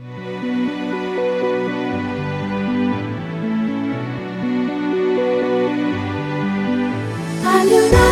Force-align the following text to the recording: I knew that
I 0.00 0.04
knew 7.64 7.90
that 7.90 8.07